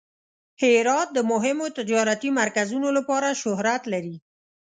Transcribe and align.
هرات 0.61 1.07
د 1.13 1.19
مهمو 1.31 1.65
تجارتي 1.77 2.29
مرکزونو 2.39 2.87
لپاره 2.97 3.37
شهرت 3.41 3.83
لري. 3.93 4.15